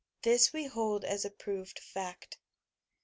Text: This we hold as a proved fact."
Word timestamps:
This 0.23 0.51
we 0.51 0.65
hold 0.65 1.05
as 1.05 1.25
a 1.25 1.29
proved 1.29 1.77
fact." 1.77 2.39